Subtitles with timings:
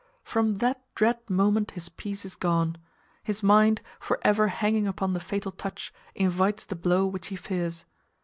[0.23, 2.79] From that dread moment his peace is gone;
[3.21, 7.85] his mind, for ever hanging upon the fatal touch, invites the blow which he fears.